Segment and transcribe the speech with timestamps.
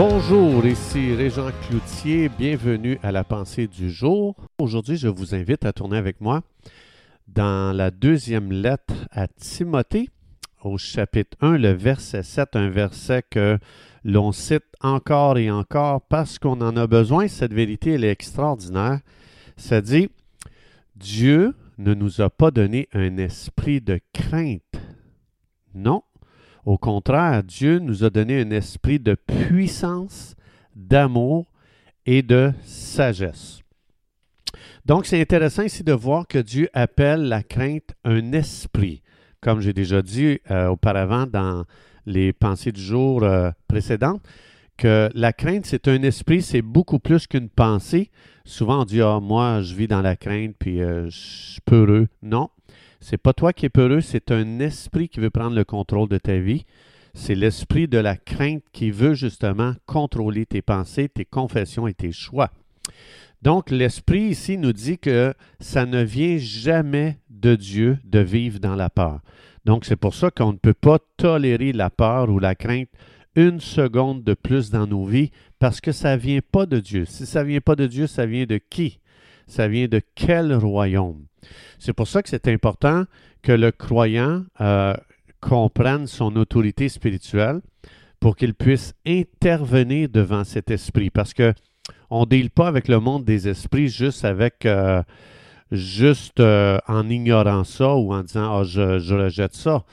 [0.00, 4.36] Bonjour, ici Régent Cloutier, bienvenue à la pensée du jour.
[4.56, 6.42] Aujourd'hui, je vous invite à tourner avec moi
[7.26, 10.08] dans la deuxième lettre à Timothée,
[10.62, 13.58] au chapitre 1, le verset 7, un verset que
[14.04, 17.26] l'on cite encore et encore parce qu'on en a besoin.
[17.26, 19.00] Cette vérité, elle est extraordinaire.
[19.56, 20.10] Ça dit,
[20.94, 24.62] Dieu ne nous a pas donné un esprit de crainte.
[25.74, 26.04] Non,
[26.68, 30.36] au contraire, Dieu nous a donné un esprit de puissance,
[30.76, 31.46] d'amour
[32.04, 33.62] et de sagesse.
[34.84, 39.00] Donc, c'est intéressant ici de voir que Dieu appelle la crainte un esprit.
[39.40, 41.64] Comme j'ai déjà dit euh, auparavant dans
[42.04, 44.22] les pensées du jour euh, précédentes,
[44.76, 48.10] que la crainte, c'est un esprit, c'est beaucoup plus qu'une pensée.
[48.44, 52.08] Souvent, on dit, ah, moi, je vis dans la crainte, puis euh, je suis peureux.
[52.22, 52.50] Non,
[53.00, 56.18] c'est pas toi qui es peureux, c'est un esprit qui veut prendre le contrôle de
[56.18, 56.64] ta vie.
[57.14, 62.12] C'est l'esprit de la crainte qui veut justement contrôler tes pensées, tes confessions et tes
[62.12, 62.50] choix.
[63.42, 68.74] Donc, l'esprit ici nous dit que ça ne vient jamais de Dieu de vivre dans
[68.74, 69.20] la peur.
[69.64, 72.88] Donc, c'est pour ça qu'on ne peut pas tolérer la peur ou la crainte
[73.36, 77.04] une seconde de plus dans nos vies parce que ça ne vient pas de Dieu.
[77.04, 78.98] Si ça ne vient pas de Dieu, ça vient de qui?
[79.48, 81.24] Ça vient de quel royaume?
[81.78, 83.04] C'est pour ça que c'est important
[83.42, 84.94] que le croyant euh,
[85.40, 87.60] comprenne son autorité spirituelle
[88.20, 91.10] pour qu'il puisse intervenir devant cet esprit.
[91.10, 91.54] Parce que
[92.10, 94.24] on ne deal pas avec le monde des esprits juste
[94.66, 95.02] euh,
[96.40, 99.84] euh, en ignorant ça ou en disant je, je rejette ça.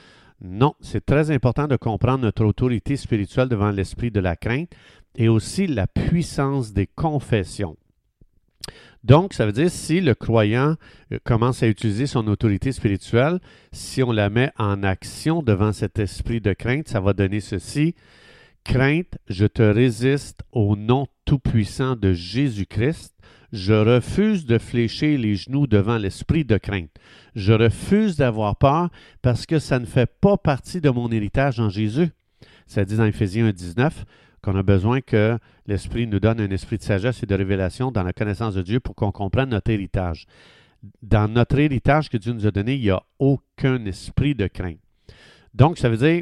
[0.42, 4.72] Non, c'est très important de comprendre notre autorité spirituelle devant l'esprit de la crainte
[5.16, 7.78] et aussi la puissance des confessions.
[9.06, 10.78] Donc, ça veut dire si le croyant
[11.12, 13.40] euh, commence à utiliser son autorité spirituelle,
[13.72, 17.94] si on la met en action devant cet esprit de crainte, ça va donner ceci.
[18.64, 23.14] Crainte, je te résiste au nom tout-puissant de Jésus-Christ.
[23.54, 26.90] Je refuse de fléchir les genoux devant l'esprit de crainte.
[27.36, 28.90] Je refuse d'avoir peur
[29.22, 32.10] parce que ça ne fait pas partie de mon héritage en Jésus.
[32.66, 33.92] Ça dit dans Éphésiens 1.19
[34.46, 38.04] qu'on a besoin que l'Esprit nous donne un esprit de sagesse et de révélation dans
[38.04, 40.28] la connaissance de Dieu pour qu'on comprenne notre héritage.
[41.02, 44.78] Dans notre héritage que Dieu nous a donné, il n'y a aucun esprit de crainte.
[45.56, 46.22] Donc, ça veut dire,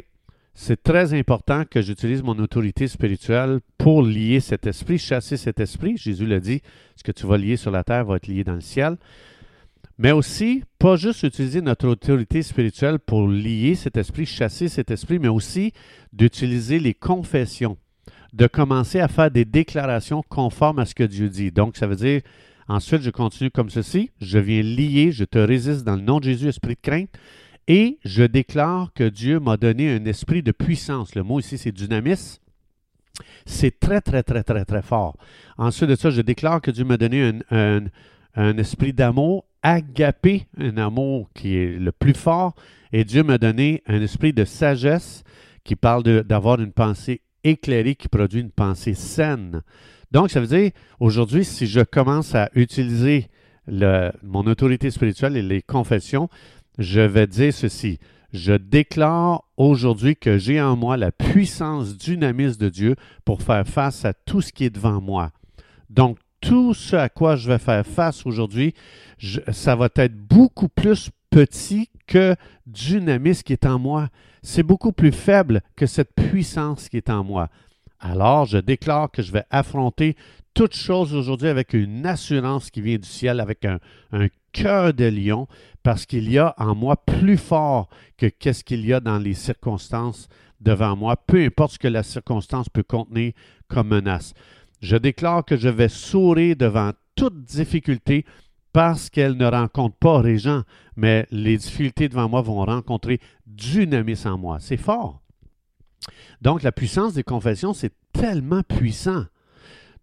[0.54, 5.98] c'est très important que j'utilise mon autorité spirituelle pour lier cet esprit, chasser cet esprit.
[5.98, 6.62] Jésus l'a dit,
[6.96, 8.96] ce que tu vas lier sur la terre va être lié dans le ciel.
[9.98, 15.18] Mais aussi, pas juste utiliser notre autorité spirituelle pour lier cet esprit, chasser cet esprit,
[15.18, 15.72] mais aussi
[16.12, 17.76] d'utiliser les confessions
[18.34, 21.52] de commencer à faire des déclarations conformes à ce que Dieu dit.
[21.52, 22.20] Donc, ça veut dire,
[22.66, 26.24] ensuite, je continue comme ceci, je viens lier, je te résiste dans le nom de
[26.24, 27.10] Jésus, esprit de crainte,
[27.68, 31.14] et je déclare que Dieu m'a donné un esprit de puissance.
[31.14, 32.40] Le mot ici, c'est dynamis.
[33.46, 35.16] C'est très, très, très, très, très fort.
[35.56, 37.84] Ensuite de ça, je déclare que Dieu m'a donné un,
[38.34, 42.54] un esprit d'amour, agapé, un amour qui est le plus fort,
[42.92, 45.22] et Dieu m'a donné un esprit de sagesse
[45.62, 49.62] qui parle d'avoir une pensée éclairé qui produit une pensée saine.
[50.10, 53.28] Donc, ça veut dire, aujourd'hui, si je commence à utiliser
[53.68, 56.28] mon autorité spirituelle et les confessions,
[56.78, 57.98] je vais dire ceci.
[58.32, 64.04] Je déclare aujourd'hui que j'ai en moi la puissance dynamisme de Dieu pour faire face
[64.04, 65.30] à tout ce qui est devant moi.
[65.88, 68.74] Donc, tout ce à quoi je vais faire face aujourd'hui,
[69.52, 74.10] ça va être beaucoup plus petit que dynamisme qui est en moi.
[74.46, 77.48] C'est beaucoup plus faible que cette puissance qui est en moi.
[77.98, 80.16] Alors, je déclare que je vais affronter
[80.52, 83.78] toute chose aujourd'hui avec une assurance qui vient du ciel, avec un,
[84.52, 85.48] cœur de lion,
[85.82, 87.88] parce qu'il y a en moi plus fort
[88.18, 90.28] que qu'est-ce qu'il y a dans les circonstances
[90.60, 93.32] devant moi, peu importe ce que la circonstance peut contenir
[93.66, 94.34] comme menace.
[94.82, 98.26] Je déclare que je vais sourire devant toute difficulté
[98.74, 100.62] parce qu'elle ne rencontre pas Régent,
[100.96, 104.58] mais les difficultés devant moi vont rencontrer dynamisme en moi.
[104.60, 105.22] C'est fort.
[106.42, 109.26] Donc, la puissance des confessions, c'est tellement puissant.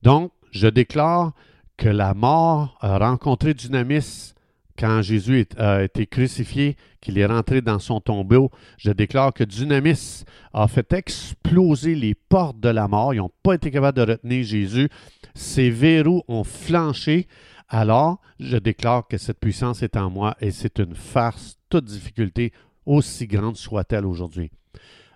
[0.03, 1.33] Donc, je déclare
[1.75, 4.35] que la mort a rencontré dynamisme
[4.79, 8.51] quand Jésus a été crucifié, qu'il est rentré dans son tombeau.
[8.77, 10.23] Je déclare que Dynamis
[10.53, 13.13] a fait exploser les portes de la mort.
[13.13, 14.89] Ils n'ont pas été capables de retenir Jésus.
[15.35, 17.27] Ses verrous ont flanché
[17.71, 22.51] alors je déclare que cette puissance est en moi et c'est une farce, toute difficulté,
[22.85, 24.51] aussi grande soit-elle aujourd'hui.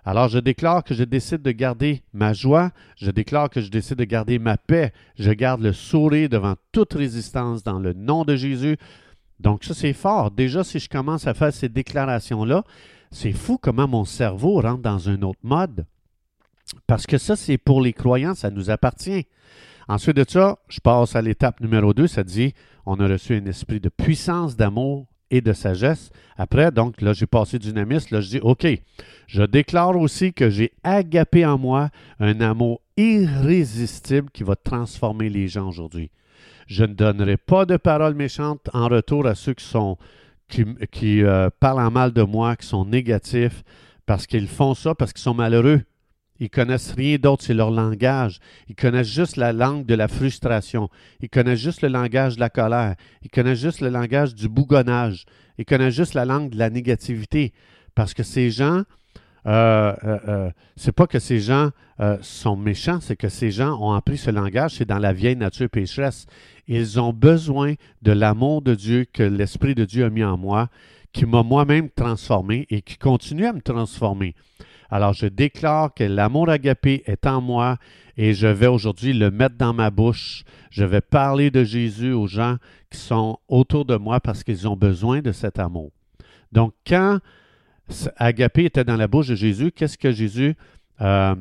[0.04, 3.98] Alors je déclare que je décide de garder ma joie, je déclare que je décide
[3.98, 8.36] de garder ma paix, je garde le sourire devant toute résistance dans le nom de
[8.36, 8.78] Jésus.
[9.38, 10.30] Donc ça c'est fort.
[10.30, 12.64] Déjà si je commence à faire ces déclarations-là,
[13.10, 15.84] c'est fou comment mon cerveau rentre dans un autre mode.
[16.86, 19.26] Parce que ça, c'est pour les croyants, ça nous appartient.
[19.88, 22.54] Ensuite de ça, je passe à l'étape numéro 2, ça dit,
[22.86, 26.10] on a reçu un esprit de puissance, d'amour et de sagesse.
[26.36, 28.66] Après, donc là, j'ai passé dynamisme, là, je dis, OK,
[29.26, 35.48] je déclare aussi que j'ai agapé en moi un amour irrésistible qui va transformer les
[35.48, 36.10] gens aujourd'hui.
[36.66, 41.90] Je ne donnerai pas de paroles méchantes en retour à ceux qui euh, parlent en
[41.90, 43.62] mal de moi, qui sont négatifs,
[44.04, 45.82] parce qu'ils font ça parce qu'ils sont malheureux.
[46.40, 48.40] Ils connaissent rien d'autre, c'est leur langage.
[48.68, 50.88] Ils connaissent juste la langue de la frustration.
[51.20, 52.96] Ils connaissent juste le langage de la colère.
[53.22, 55.24] Ils connaissent juste le langage du bougonnage.
[55.58, 57.52] Ils connaissent juste la langue de la négativité.
[57.94, 58.82] Parce que ces gens,
[59.46, 63.80] euh, euh, euh c'est pas que ces gens euh, sont méchants, c'est que ces gens
[63.80, 66.26] ont appris ce langage, c'est dans la vieille nature pécheresse.
[66.68, 70.68] Ils ont besoin de l'amour de Dieu que l'Esprit de Dieu a mis en moi,
[71.12, 74.34] qui m'a moi-même transformé et qui continue à me transformer.
[74.90, 77.78] Alors je déclare que l'amour agapé est en moi
[78.16, 80.44] et je vais aujourd'hui le mettre dans ma bouche.
[80.70, 82.56] Je vais parler de Jésus aux gens
[82.90, 85.90] qui sont autour de moi parce qu'ils ont besoin de cet amour.
[86.52, 87.18] Donc quand
[88.16, 90.56] agapé était dans la bouche de Jésus, qu'est-ce que Jésus
[91.00, 91.34] euh,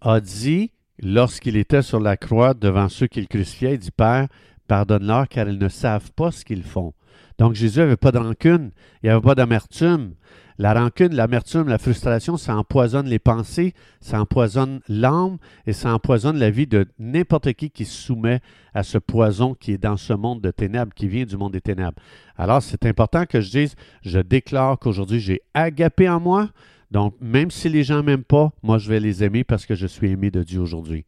[0.00, 3.74] a dit lorsqu'il était sur la croix devant ceux qu'il crucifiait?
[3.74, 4.28] Il dit, Père,
[4.66, 6.92] pardonne-leur car ils ne savent pas ce qu'ils font.
[7.38, 10.14] Donc Jésus n'avait pas de rancune, il n'y avait pas d'amertume.
[10.60, 16.36] La rancune, l'amertume, la frustration, ça empoisonne les pensées, ça empoisonne l'âme et ça empoisonne
[16.36, 18.40] la vie de n'importe qui qui se soumet
[18.74, 21.60] à ce poison qui est dans ce monde de ténèbres, qui vient du monde des
[21.60, 21.94] ténèbres.
[22.36, 26.50] Alors, c'est important que je dise, je déclare qu'aujourd'hui, j'ai agapé en moi.
[26.90, 29.86] Donc, même si les gens m'aiment pas, moi, je vais les aimer parce que je
[29.86, 31.04] suis aimé de Dieu aujourd'hui.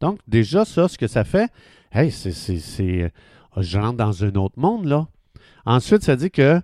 [0.00, 1.50] Donc, déjà, ça, ce que ça fait,
[1.92, 3.12] hey, c'est, c'est,
[3.58, 5.06] je rentre dans un autre monde, là.
[5.64, 6.60] Ensuite, ça dit que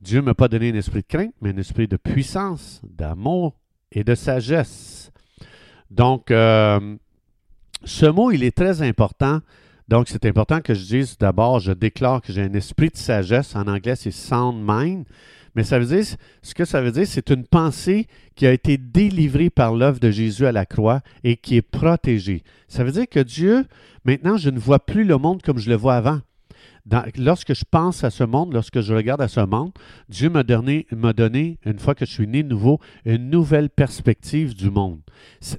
[0.00, 3.54] Dieu ne m'a pas donné un esprit de crainte, mais un esprit de puissance, d'amour
[3.92, 5.10] et de sagesse.
[5.90, 6.96] Donc, euh,
[7.84, 9.40] ce mot, il est très important.
[9.88, 13.56] Donc, c'est important que je dise d'abord, je déclare que j'ai un esprit de sagesse.
[13.56, 15.04] En anglais, c'est sound mind.
[15.54, 16.04] Mais ça veut dire,
[16.42, 20.10] ce que ça veut dire, c'est une pensée qui a été délivrée par l'œuvre de
[20.10, 22.44] Jésus à la croix et qui est protégée.
[22.68, 23.64] Ça veut dire que Dieu,
[24.04, 26.20] maintenant, je ne vois plus le monde comme je le vois avant
[27.16, 29.72] lorsque je pense à ce monde, lorsque je regarde à ce monde,
[30.08, 30.86] Dieu m'a donné,
[31.16, 35.00] donné, une fois que je suis né nouveau, une nouvelle perspective du monde.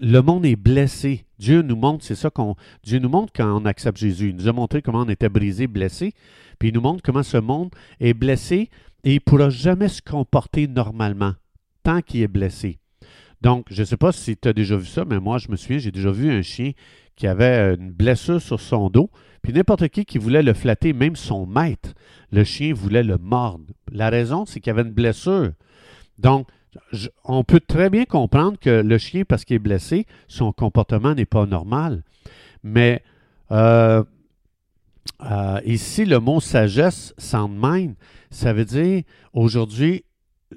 [0.01, 1.25] Le monde est blessé.
[1.37, 2.55] Dieu nous montre, c'est ça qu'on.
[2.83, 4.29] Dieu nous montre quand on accepte Jésus.
[4.29, 6.13] Il nous a montré comment on était brisé, blessé.
[6.57, 8.69] Puis il nous montre comment ce monde est blessé
[9.03, 11.33] et il ne pourra jamais se comporter normalement
[11.83, 12.79] tant qu'il est blessé.
[13.41, 15.55] Donc, je ne sais pas si tu as déjà vu ça, mais moi, je me
[15.55, 16.71] souviens, j'ai déjà vu un chien
[17.15, 19.09] qui avait une blessure sur son dos.
[19.41, 21.93] Puis n'importe qui qui voulait le flatter, même son maître,
[22.31, 23.65] le chien voulait le mordre.
[23.91, 25.51] La raison, c'est qu'il y avait une blessure.
[26.17, 26.47] Donc,
[27.23, 31.25] on peut très bien comprendre que le chien, parce qu'il est blessé, son comportement n'est
[31.25, 32.03] pas normal.
[32.63, 33.01] Mais
[33.51, 34.03] euh,
[35.21, 37.95] euh, ici, le mot sagesse, sound mind,
[38.29, 39.03] ça veut dire
[39.33, 40.03] aujourd'hui,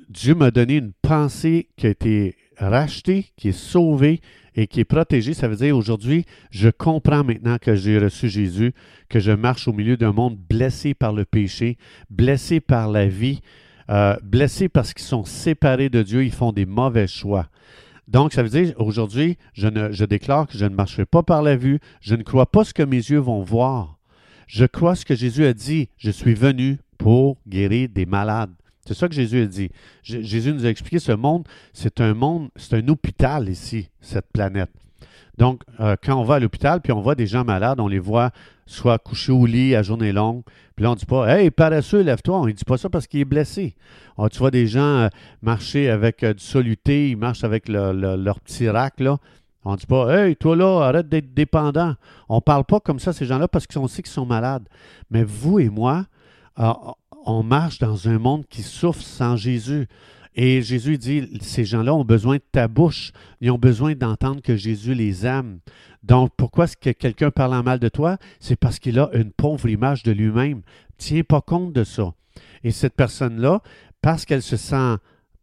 [0.08, 4.20] Dieu m'a donné une pensée qui a été rachetée, qui est sauvée,
[4.54, 5.34] et qui est protégé.
[5.34, 8.72] Ça veut dire aujourd'hui, je comprends maintenant que j'ai reçu Jésus,
[9.08, 11.78] que je marche au milieu d'un monde blessé par le péché,
[12.10, 13.40] blessé par la vie,
[13.90, 17.48] euh, blessé parce qu'ils sont séparés de Dieu, ils font des mauvais choix.
[18.08, 21.78] Donc, ça veut dire, aujourd'hui, je déclare que je ne marcherai pas par la vue,
[22.00, 23.98] je ne crois pas ce que mes yeux vont voir.
[24.46, 28.52] Je crois ce que Jésus a dit, je suis venu pour guérir des malades.
[28.86, 29.70] C'est ça que Jésus a dit.
[30.02, 34.70] Jésus nous a expliqué ce monde, c'est un monde, c'est un hôpital ici, cette planète.
[35.38, 37.98] Donc, euh, quand on va à l'hôpital, puis on voit des gens malades, on les
[37.98, 38.30] voit
[38.66, 40.42] soit couchés au lit à journée longue,
[40.76, 42.38] puis là, on ne dit pas Hey, paresseux, lève-toi.
[42.38, 43.74] On ne dit pas ça parce qu'il est blessé.
[44.18, 45.08] Ah, tu vois des gens euh,
[45.40, 49.18] marcher avec euh, du soluté, ils marchent avec leur petit rack, là.
[49.64, 51.94] On ne dit pas Hey, toi là, arrête d'être dépendant.
[52.28, 54.68] On ne parle pas comme ça ces gens-là parce qu'on sait qu'ils sont malades.
[55.10, 56.06] Mais vous et moi,
[57.26, 59.86] on marche dans un monde qui souffre sans Jésus.
[60.34, 63.12] Et Jésus dit, ces gens-là ont besoin de ta bouche.
[63.40, 65.58] Ils ont besoin d'entendre que Jésus les aime.
[66.02, 68.16] Donc, pourquoi est-ce que quelqu'un parle en mal de toi?
[68.40, 70.62] C'est parce qu'il a une pauvre image de lui-même.
[70.96, 72.14] Tiens pas compte de ça.
[72.64, 73.60] Et cette personne-là,
[74.00, 74.96] parce qu'elle se sent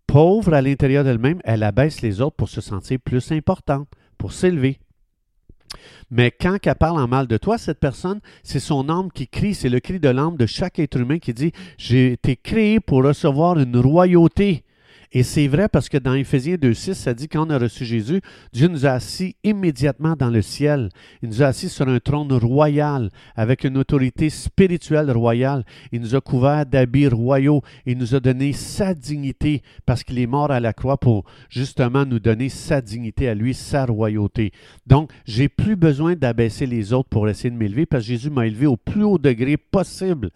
[0.07, 4.79] pauvre à l'intérieur d'elle-même, elle abaisse les autres pour se sentir plus importante, pour s'élever.
[6.11, 9.53] Mais quand elle parle en mal de toi, cette personne, c'est son âme qui crie,
[9.53, 13.03] c'est le cri de l'âme de chaque être humain qui dit J'ai été créé pour
[13.03, 14.63] recevoir une royauté.
[15.12, 18.22] Et c'est vrai parce que dans Éphésiens 2.6, ça dit quand on a reçu Jésus,
[18.54, 20.89] Dieu nous a assis immédiatement dans le ciel.
[21.24, 25.63] Il nous a assis sur un trône royal avec une autorité spirituelle royale.
[25.92, 27.63] Il nous a couverts d'habits royaux.
[27.88, 32.06] Il nous a donné sa dignité parce qu'il est mort à la croix pour justement
[32.06, 34.51] nous donner sa dignité à lui, sa royauté.
[34.86, 38.46] Donc, j'ai plus besoin d'abaisser les autres pour essayer de m'élever parce que Jésus m'a
[38.46, 40.30] élevé au plus haut degré possible.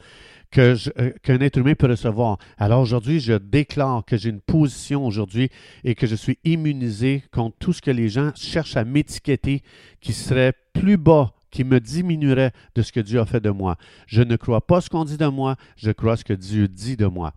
[0.57, 0.75] Euh,
[1.23, 2.37] qu'un être humain peut recevoir.
[2.57, 5.49] Alors aujourd'hui, je déclare que j'ai une position aujourd'hui
[5.83, 9.63] et que je suis immunisé contre tout ce que les gens cherchent à m'étiqueter
[9.99, 13.77] qui serait plus bas qui me diminuerait de ce que Dieu a fait de moi.
[14.07, 16.97] Je ne crois pas ce qu'on dit de moi, je crois ce que Dieu dit
[16.97, 17.33] de moi.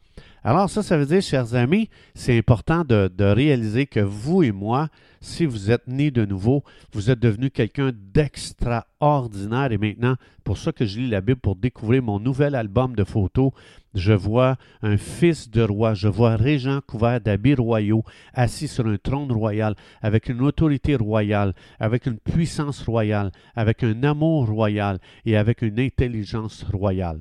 [0.48, 4.90] Alors ça, ça veut dire, chers amis, c'est important de, réaliser que vous et moi,
[5.20, 6.62] si vous êtes nés de nouveau,
[6.92, 9.72] vous êtes devenu quelqu'un d'extraordinaire.
[9.72, 13.02] Et maintenant, pour ça que je lis la Bible, pour découvrir mon nouvel album de
[13.02, 13.50] photos,
[13.92, 18.98] je vois un fils de roi, je vois Régent couvert d'habits royaux, assis sur un
[18.98, 25.36] trône royal, avec une autorité royale, avec une puissance royale, avec un amour royal et
[25.36, 27.18] avec une intelligence royale.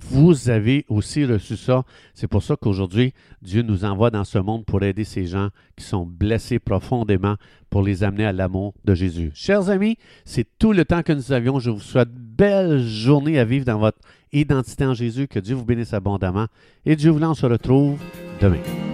[0.00, 1.84] Vous avez aussi reçu ça.
[2.14, 5.84] C'est pour ça qu'aujourd'hui, Dieu nous envoie dans ce monde pour aider ces gens qui
[5.84, 7.36] sont blessés profondément,
[7.68, 9.30] pour les amener à l'amour de Jésus.
[9.34, 11.58] Chers amis, c'est tout le temps que nous avions.
[11.58, 13.98] Je vous souhaite belle journée à vivre dans votre
[14.32, 15.28] identité en Jésus.
[15.28, 16.46] Que Dieu vous bénisse abondamment.
[16.86, 17.98] Et Dieu voulant, on se retrouve
[18.40, 18.87] demain.